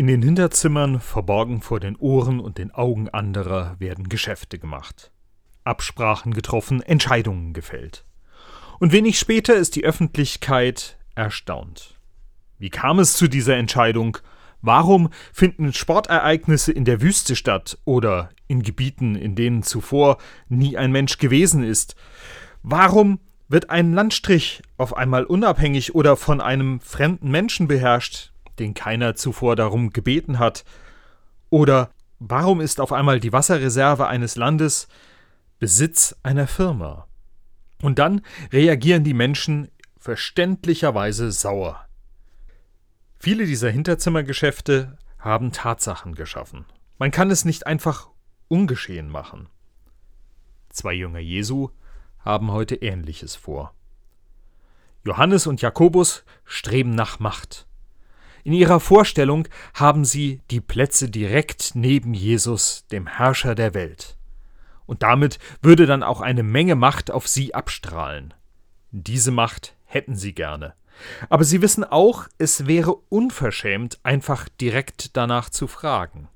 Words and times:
In 0.00 0.06
den 0.06 0.22
Hinterzimmern, 0.22 0.98
verborgen 0.98 1.60
vor 1.60 1.78
den 1.78 1.94
Ohren 1.96 2.40
und 2.40 2.56
den 2.56 2.70
Augen 2.70 3.10
anderer, 3.10 3.76
werden 3.80 4.08
Geschäfte 4.08 4.58
gemacht. 4.58 5.10
Absprachen 5.62 6.32
getroffen, 6.32 6.80
Entscheidungen 6.80 7.52
gefällt. 7.52 8.06
Und 8.78 8.92
wenig 8.92 9.18
später 9.18 9.54
ist 9.56 9.76
die 9.76 9.84
Öffentlichkeit 9.84 10.96
erstaunt. 11.14 11.98
Wie 12.58 12.70
kam 12.70 12.98
es 12.98 13.12
zu 13.12 13.28
dieser 13.28 13.58
Entscheidung? 13.58 14.16
Warum 14.62 15.10
finden 15.34 15.74
Sportereignisse 15.74 16.72
in 16.72 16.86
der 16.86 17.02
Wüste 17.02 17.36
statt 17.36 17.76
oder 17.84 18.30
in 18.46 18.62
Gebieten, 18.62 19.16
in 19.16 19.34
denen 19.34 19.62
zuvor 19.62 20.16
nie 20.48 20.78
ein 20.78 20.92
Mensch 20.92 21.18
gewesen 21.18 21.62
ist? 21.62 21.94
Warum 22.62 23.20
wird 23.48 23.68
ein 23.68 23.92
Landstrich 23.92 24.62
auf 24.78 24.96
einmal 24.96 25.24
unabhängig 25.24 25.94
oder 25.94 26.16
von 26.16 26.40
einem 26.40 26.80
fremden 26.80 27.30
Menschen 27.30 27.68
beherrscht, 27.68 28.32
den 28.60 28.74
keiner 28.74 29.16
zuvor 29.16 29.56
darum 29.56 29.90
gebeten 29.90 30.38
hat? 30.38 30.64
Oder 31.48 31.90
warum 32.18 32.60
ist 32.60 32.80
auf 32.80 32.92
einmal 32.92 33.18
die 33.18 33.32
Wasserreserve 33.32 34.06
eines 34.06 34.36
Landes 34.36 34.86
Besitz 35.58 36.14
einer 36.22 36.46
Firma? 36.46 37.06
Und 37.82 37.98
dann 37.98 38.22
reagieren 38.52 39.04
die 39.04 39.14
Menschen 39.14 39.68
verständlicherweise 39.98 41.32
sauer. 41.32 41.86
Viele 43.18 43.46
dieser 43.46 43.70
Hinterzimmergeschäfte 43.70 44.96
haben 45.18 45.52
Tatsachen 45.52 46.14
geschaffen. 46.14 46.64
Man 46.98 47.10
kann 47.10 47.30
es 47.30 47.44
nicht 47.44 47.66
einfach 47.66 48.08
ungeschehen 48.48 49.08
machen. 49.10 49.48
Zwei 50.70 50.94
Jünger 50.94 51.18
Jesu 51.18 51.70
haben 52.18 52.52
heute 52.52 52.76
Ähnliches 52.76 53.36
vor. 53.36 53.74
Johannes 55.04 55.46
und 55.46 55.62
Jakobus 55.62 56.24
streben 56.44 56.90
nach 56.90 57.18
Macht. 57.18 57.66
In 58.44 58.52
ihrer 58.52 58.80
Vorstellung 58.80 59.46
haben 59.74 60.04
sie 60.04 60.40
die 60.50 60.60
Plätze 60.60 61.10
direkt 61.10 61.72
neben 61.74 62.14
Jesus, 62.14 62.86
dem 62.90 63.06
Herrscher 63.06 63.54
der 63.54 63.74
Welt. 63.74 64.16
Und 64.86 65.02
damit 65.02 65.38
würde 65.62 65.86
dann 65.86 66.02
auch 66.02 66.20
eine 66.20 66.42
Menge 66.42 66.74
Macht 66.74 67.10
auf 67.10 67.28
sie 67.28 67.54
abstrahlen. 67.54 68.34
Diese 68.90 69.30
Macht 69.30 69.76
hätten 69.84 70.16
sie 70.16 70.34
gerne. 70.34 70.74
Aber 71.28 71.44
sie 71.44 71.62
wissen 71.62 71.84
auch, 71.84 72.28
es 72.38 72.66
wäre 72.66 72.94
unverschämt, 72.94 74.00
einfach 74.02 74.48
direkt 74.48 75.16
danach 75.16 75.48
zu 75.50 75.66
fragen. 75.66 76.28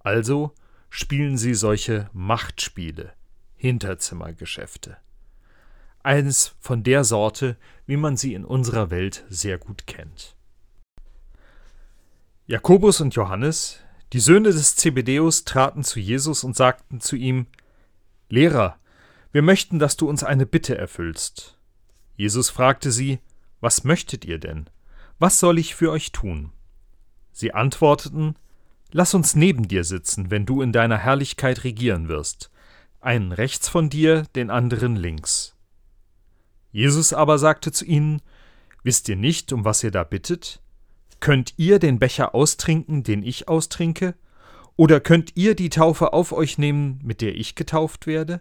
Also 0.00 0.52
spielen 0.90 1.36
sie 1.36 1.54
solche 1.54 2.10
Machtspiele, 2.12 3.12
Hinterzimmergeschäfte. 3.56 4.96
Eines 6.02 6.56
von 6.58 6.82
der 6.82 7.04
Sorte, 7.04 7.56
wie 7.86 7.96
man 7.96 8.16
sie 8.16 8.34
in 8.34 8.44
unserer 8.44 8.90
Welt 8.90 9.24
sehr 9.28 9.58
gut 9.58 9.86
kennt. 9.86 10.34
Jakobus 12.46 13.00
und 13.00 13.14
Johannes, 13.14 13.78
die 14.12 14.18
Söhne 14.18 14.50
des 14.50 14.74
Zebedeus, 14.74 15.44
traten 15.44 15.84
zu 15.84 16.00
Jesus 16.00 16.42
und 16.42 16.56
sagten 16.56 17.00
zu 17.00 17.14
ihm: 17.14 17.46
Lehrer, 18.28 18.78
wir 19.30 19.42
möchten, 19.42 19.78
dass 19.78 19.96
du 19.96 20.08
uns 20.08 20.24
eine 20.24 20.44
Bitte 20.44 20.76
erfüllst. 20.76 21.56
Jesus 22.16 22.50
fragte 22.50 22.90
sie: 22.90 23.20
Was 23.60 23.84
möchtet 23.84 24.24
ihr 24.24 24.38
denn? 24.38 24.68
Was 25.20 25.38
soll 25.38 25.56
ich 25.56 25.76
für 25.76 25.92
euch 25.92 26.10
tun? 26.10 26.50
Sie 27.30 27.54
antworteten: 27.54 28.34
Lass 28.90 29.14
uns 29.14 29.36
neben 29.36 29.68
dir 29.68 29.84
sitzen, 29.84 30.32
wenn 30.32 30.44
du 30.44 30.62
in 30.62 30.72
deiner 30.72 30.98
Herrlichkeit 30.98 31.62
regieren 31.62 32.08
wirst, 32.08 32.50
einen 33.00 33.30
rechts 33.30 33.68
von 33.68 33.88
dir, 33.88 34.24
den 34.34 34.50
anderen 34.50 34.96
links. 34.96 35.54
Jesus 36.72 37.12
aber 37.12 37.38
sagte 37.38 37.70
zu 37.70 37.84
ihnen: 37.84 38.20
Wisst 38.82 39.08
ihr 39.08 39.16
nicht, 39.16 39.52
um 39.52 39.64
was 39.64 39.84
ihr 39.84 39.92
da 39.92 40.02
bittet? 40.02 40.61
Könnt 41.22 41.54
ihr 41.56 41.78
den 41.78 42.00
Becher 42.00 42.34
austrinken, 42.34 43.04
den 43.04 43.22
ich 43.22 43.46
austrinke? 43.46 44.16
Oder 44.74 44.98
könnt 44.98 45.36
ihr 45.36 45.54
die 45.54 45.70
Taufe 45.70 46.12
auf 46.12 46.32
euch 46.32 46.58
nehmen, 46.58 46.98
mit 47.00 47.20
der 47.20 47.36
ich 47.36 47.54
getauft 47.54 48.08
werde? 48.08 48.40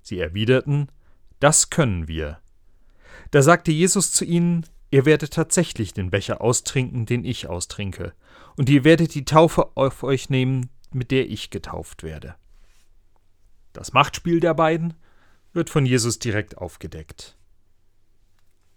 Sie 0.00 0.20
erwiderten, 0.20 0.92
Das 1.40 1.70
können 1.70 2.06
wir. 2.06 2.38
Da 3.32 3.42
sagte 3.42 3.72
Jesus 3.72 4.12
zu 4.12 4.24
ihnen, 4.24 4.64
Ihr 4.92 5.06
werdet 5.06 5.32
tatsächlich 5.32 5.92
den 5.92 6.10
Becher 6.10 6.40
austrinken, 6.40 7.04
den 7.04 7.24
ich 7.24 7.48
austrinke, 7.48 8.12
und 8.56 8.70
ihr 8.70 8.84
werdet 8.84 9.16
die 9.16 9.24
Taufe 9.24 9.76
auf 9.76 10.04
euch 10.04 10.30
nehmen, 10.30 10.70
mit 10.92 11.10
der 11.10 11.28
ich 11.28 11.50
getauft 11.50 12.04
werde. 12.04 12.36
Das 13.72 13.92
Machtspiel 13.92 14.38
der 14.38 14.54
beiden 14.54 14.94
wird 15.52 15.68
von 15.68 15.84
Jesus 15.84 16.20
direkt 16.20 16.58
aufgedeckt. 16.58 17.36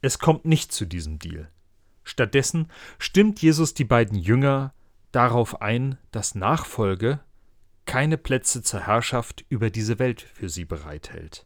Es 0.01 0.17
kommt 0.17 0.45
nicht 0.45 0.71
zu 0.71 0.85
diesem 0.87 1.19
Deal. 1.19 1.51
Stattdessen 2.03 2.67
stimmt 2.97 3.41
Jesus 3.41 3.73
die 3.73 3.85
beiden 3.85 4.17
Jünger 4.17 4.73
darauf 5.11 5.61
ein, 5.61 5.97
dass 6.11 6.35
Nachfolge 6.35 7.19
keine 7.85 8.17
Plätze 8.17 8.61
zur 8.61 8.81
Herrschaft 8.81 9.45
über 9.49 9.69
diese 9.69 9.99
Welt 9.99 10.21
für 10.21 10.49
sie 10.49 10.65
bereithält. 10.65 11.45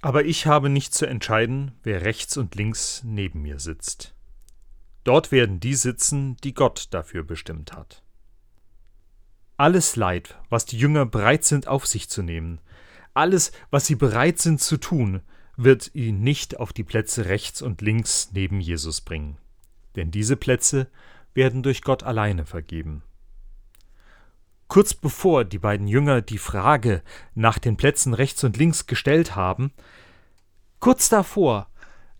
Aber 0.00 0.24
ich 0.24 0.46
habe 0.46 0.68
nicht 0.68 0.94
zu 0.94 1.06
entscheiden, 1.06 1.72
wer 1.82 2.02
rechts 2.02 2.36
und 2.36 2.54
links 2.54 3.02
neben 3.04 3.42
mir 3.42 3.60
sitzt. 3.60 4.14
Dort 5.04 5.30
werden 5.32 5.60
die 5.60 5.74
sitzen, 5.74 6.36
die 6.38 6.54
Gott 6.54 6.88
dafür 6.90 7.22
bestimmt 7.22 7.72
hat. 7.72 8.02
Alles 9.56 9.94
Leid, 9.96 10.36
was 10.48 10.64
die 10.64 10.78
Jünger 10.78 11.06
bereit 11.06 11.44
sind 11.44 11.68
auf 11.68 11.86
sich 11.86 12.08
zu 12.08 12.22
nehmen, 12.22 12.60
alles, 13.14 13.52
was 13.70 13.86
sie 13.86 13.94
bereit 13.94 14.38
sind 14.38 14.60
zu 14.60 14.76
tun, 14.76 15.22
wird 15.56 15.94
ihn 15.94 16.22
nicht 16.22 16.58
auf 16.58 16.72
die 16.72 16.84
Plätze 16.84 17.26
rechts 17.26 17.62
und 17.62 17.80
links 17.82 18.30
neben 18.32 18.60
Jesus 18.60 19.00
bringen. 19.00 19.38
Denn 19.96 20.10
diese 20.10 20.36
Plätze 20.36 20.88
werden 21.34 21.62
durch 21.62 21.82
Gott 21.82 22.02
alleine 22.02 22.44
vergeben. 22.44 23.02
Kurz 24.68 24.94
bevor 24.94 25.44
die 25.44 25.58
beiden 25.58 25.86
Jünger 25.86 26.22
die 26.22 26.38
Frage 26.38 27.02
nach 27.34 27.58
den 27.58 27.76
Plätzen 27.76 28.14
rechts 28.14 28.42
und 28.42 28.56
links 28.56 28.86
gestellt 28.86 29.36
haben, 29.36 29.72
kurz 30.80 31.10
davor 31.10 31.68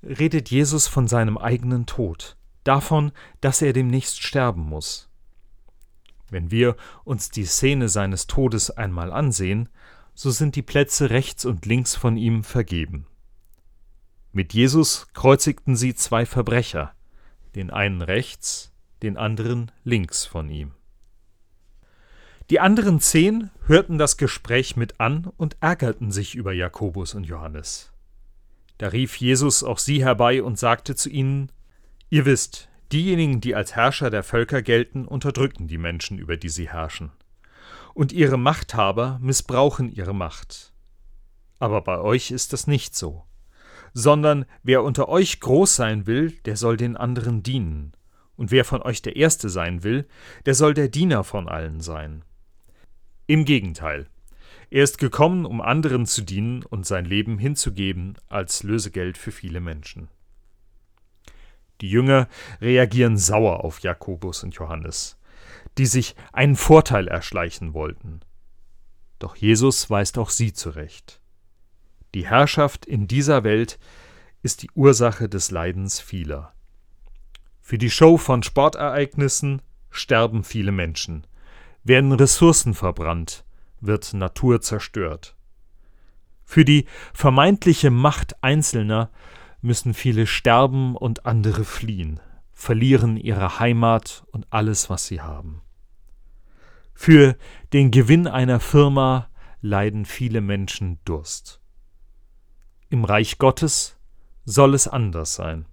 redet 0.03 0.51
Jesus 0.51 0.87
von 0.87 1.09
seinem 1.09 1.39
eigenen 1.39 1.87
Tod, 1.87 2.37
davon, 2.65 3.13
dass 3.41 3.63
er 3.63 3.73
demnächst 3.73 4.23
sterben 4.23 4.63
muss. 4.63 5.09
Wenn 6.29 6.51
wir 6.51 6.77
uns 7.05 7.31
die 7.31 7.47
Szene 7.47 7.89
seines 7.89 8.27
Todes 8.27 8.71
einmal 8.71 9.13
ansehen, 9.13 9.69
so 10.15 10.31
sind 10.31 10.57
die 10.57 10.63
Plätze 10.63 11.11
rechts 11.11 11.45
und 11.45 11.65
links 11.65 11.95
von 11.95 12.17
ihm 12.17 12.45
vergeben. 12.45 13.07
Mit 14.35 14.55
Jesus 14.55 15.09
kreuzigten 15.13 15.77
sie 15.77 15.95
zwei 15.95 16.25
Verbrecher, 16.25 16.95
den 17.55 17.71
einen 17.71 18.01
rechts, 18.01 18.73
den 19.03 19.19
anderen 19.19 19.71
links 19.85 20.25
von 20.25 20.49
ihm. 20.49 20.73
Die 22.49 22.59
anderen 22.59 22.99
zehn 22.99 23.51
hörten 23.67 23.99
das 23.99 24.17
Gespräch 24.17 24.75
mit 24.75 25.01
an 25.01 25.31
und 25.37 25.59
ärgerten 25.61 26.11
sich 26.11 26.35
über 26.35 26.55
Jakobus 26.55 27.13
und 27.13 27.25
Johannes. 27.25 27.93
Da 28.79 28.89
rief 28.89 29.17
Jesus 29.17 29.63
auch 29.63 29.79
sie 29.79 30.03
herbei 30.03 30.43
und 30.43 30.59
sagte 30.59 30.95
zu 30.95 31.11
ihnen 31.11 31.53
Ihr 32.09 32.25
wisst, 32.25 32.69
diejenigen, 32.91 33.43
die 33.43 33.55
als 33.55 33.77
Herrscher 33.77 34.09
der 34.09 34.23
Völker 34.23 34.63
gelten, 34.63 35.07
unterdrücken 35.07 35.69
die 35.69 35.79
Menschen, 35.79 36.19
über 36.19 36.39
die 36.39 36.49
sie 36.49 36.71
herrschen. 36.71 37.13
Und 37.93 38.13
ihre 38.13 38.39
Machthaber 38.39 39.19
missbrauchen 39.21 39.91
ihre 39.91 40.15
Macht. 40.15 40.73
Aber 41.59 41.83
bei 41.83 41.99
euch 42.01 42.31
ist 42.31 42.55
das 42.55 42.67
nicht 42.67 42.97
so 42.97 43.25
sondern 43.95 44.45
wer 44.63 44.83
unter 44.83 45.09
euch 45.09 45.41
groß 45.41 45.77
sein 45.77 46.07
will, 46.07 46.33
der 46.45 46.57
soll 46.57 46.77
den 46.77 46.97
anderen 46.97 47.43
dienen. 47.43 47.93
Und 48.37 48.51
wer 48.51 48.65
von 48.65 48.83
euch 48.83 49.03
der 49.03 49.17
Erste 49.17 49.49
sein 49.49 49.83
will, 49.83 50.07
der 50.47 50.55
soll 50.55 50.75
der 50.75 50.89
Diener 50.89 51.25
von 51.25 51.49
allen 51.49 51.81
sein. 51.81 52.25
Im 53.27 53.45
Gegenteil, 53.45 54.07
er 54.71 54.85
ist 54.85 54.99
gekommen, 54.99 55.45
um 55.45 55.61
anderen 55.61 56.07
zu 56.07 56.23
dienen 56.23 56.65
und 56.65 56.87
sein 56.87 57.05
Leben 57.05 57.39
hinzugeben 57.39 58.17
als 58.29 58.63
Lösegeld 58.63 59.19
für 59.19 59.31
viele 59.31 59.61
Menschen. 59.61 60.09
Die 61.83 61.91
Jünger 61.91 62.29
reagieren 62.61 63.19
sauer 63.19 63.65
auf 63.65 63.81
Jakobus 63.81 64.43
und 64.45 64.55
Johannes, 64.55 65.19
die 65.79 65.87
sich 65.87 66.15
einen 66.33 66.57
Vorteil 66.57 67.09
erschleichen 67.09 67.75
wollten. 67.75 68.21
Doch 69.19 69.37
Jesus 69.37 69.91
weist 69.91 70.17
auch 70.17 70.31
sie 70.31 70.53
zurecht. 70.53 71.22
Die 72.15 72.27
Herrschaft 72.27 72.85
in 72.85 73.07
dieser 73.07 73.45
Welt 73.45 73.79
ist 74.43 74.63
die 74.63 74.71
Ursache 74.75 75.29
des 75.29 75.51
Leidens 75.51 76.01
vieler. 76.01 76.53
Für 77.61 77.79
die 77.79 77.91
Show 77.91 78.19
von 78.19 78.43
Sportereignissen 78.43 79.63
sterben 79.91 80.45
viele 80.45 80.73
Menschen, 80.73 81.27
werden 81.85 82.13
Ressourcen 82.13 82.75
verbrannt, 82.75 83.45
wird 83.81 84.13
Natur 84.15 84.61
zerstört. 84.61 85.37
Für 86.45 86.65
die 86.65 86.87
vermeintliche 87.15 87.91
Macht 87.91 88.43
Einzelner 88.43 89.11
müssen 89.63 89.95
viele 89.95 90.27
sterben 90.27 90.97
und 90.97 91.25
andere 91.25 91.65
fliehen, 91.65 92.21
verlieren 92.53 93.17
ihre 93.17 93.59
Heimat 93.59 94.25
und 94.33 94.47
alles, 94.51 94.91
was 94.91 95.07
sie 95.07 95.23
haben. 95.23 95.63
Für 96.95 97.37
den 97.73 97.91
Gewinn 97.91 98.27
einer 98.27 98.61
Firma 98.61 99.29
leiden 99.61 100.05
viele 100.05 100.41
Menschen 100.41 100.99
Durst. 101.05 101.62
Im 102.93 103.07
Reich 103.07 103.39
Gottes 103.39 103.97
soll 104.45 104.75
es 104.75 104.87
anders 104.87 105.35
sein. 105.35 105.65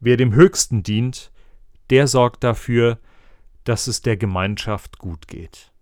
Wer 0.00 0.18
dem 0.18 0.34
Höchsten 0.34 0.82
dient, 0.82 1.32
der 1.88 2.08
sorgt 2.08 2.44
dafür, 2.44 2.98
dass 3.64 3.86
es 3.86 4.02
der 4.02 4.18
Gemeinschaft 4.18 4.98
gut 4.98 5.28
geht. 5.28 5.72